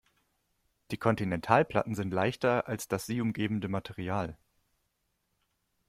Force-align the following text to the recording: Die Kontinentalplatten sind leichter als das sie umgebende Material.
Die 0.89 0.97
Kontinentalplatten 0.97 1.93
sind 1.93 2.11
leichter 2.11 2.67
als 2.67 2.87
das 2.87 3.05
sie 3.05 3.21
umgebende 3.21 3.67
Material. 3.67 4.35